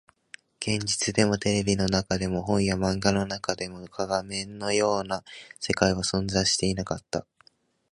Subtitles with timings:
[0.59, 5.23] 現実でも、テレビの中でも、本や漫画の中でも、画面の中のような
[5.59, 7.27] 世界は存在していなかった